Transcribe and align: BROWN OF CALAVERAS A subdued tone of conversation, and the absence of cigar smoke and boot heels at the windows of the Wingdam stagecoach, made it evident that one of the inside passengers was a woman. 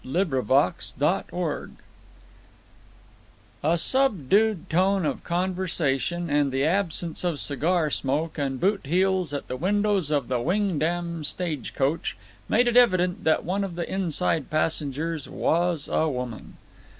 BROWN 0.03 0.33
OF 0.33 0.47
CALAVERAS 0.97 1.69
A 3.61 3.77
subdued 3.77 4.67
tone 4.67 5.05
of 5.05 5.23
conversation, 5.23 6.27
and 6.27 6.51
the 6.51 6.63
absence 6.65 7.23
of 7.23 7.39
cigar 7.39 7.91
smoke 7.91 8.39
and 8.39 8.59
boot 8.59 8.81
heels 8.87 9.31
at 9.31 9.47
the 9.47 9.55
windows 9.55 10.09
of 10.09 10.27
the 10.27 10.41
Wingdam 10.41 11.23
stagecoach, 11.23 12.17
made 12.49 12.67
it 12.67 12.75
evident 12.77 13.25
that 13.25 13.45
one 13.45 13.63
of 13.63 13.75
the 13.75 13.87
inside 13.87 14.49
passengers 14.49 15.29
was 15.29 15.87
a 15.87 16.09
woman. 16.09 16.57